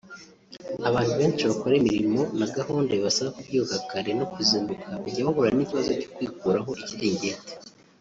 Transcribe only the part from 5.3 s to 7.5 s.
n’ikibazo cyo kwikuraho uburingiti